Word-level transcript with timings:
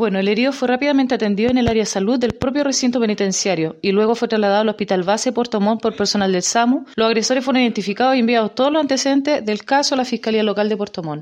Bueno, 0.00 0.18
el 0.18 0.28
herido 0.28 0.52
fue 0.52 0.66
rápidamente 0.66 1.14
atendido 1.14 1.50
en 1.50 1.58
el 1.58 1.68
área 1.68 1.82
de 1.82 1.86
salud 1.86 2.18
del 2.18 2.32
propio 2.32 2.64
recinto 2.64 2.98
penitenciario 3.00 3.76
y 3.82 3.92
luego 3.92 4.14
fue 4.14 4.28
trasladado 4.28 4.62
al 4.62 4.68
Hospital 4.70 5.02
Base 5.02 5.30
Puerto 5.30 5.60
Montt 5.60 5.82
por 5.82 5.94
personal 5.94 6.32
del 6.32 6.42
SAMU. 6.42 6.86
Los 6.94 7.06
agresores 7.06 7.44
fueron 7.44 7.60
identificados 7.60 8.16
y 8.16 8.20
enviados 8.20 8.54
todos 8.54 8.72
los 8.72 8.80
antecedentes 8.80 9.44
del 9.44 9.62
caso 9.62 9.94
a 9.94 9.98
la 9.98 10.06
Fiscalía 10.06 10.42
Local 10.42 10.70
de 10.70 10.76
Puerto 10.78 11.02
Montt. 11.02 11.18